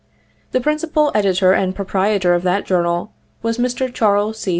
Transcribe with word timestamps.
The 0.51 0.59
principal 0.59 1.11
ed 1.13 1.25
itor 1.25 1.55
and 1.55 1.75
proprietor 1.75 2.33
of 2.33 2.41
that 2.41 2.65
journal 2.65 3.11
was 3.43 3.59
Mr. 3.59 3.93
Charles 3.93 4.39
C. 4.39 4.49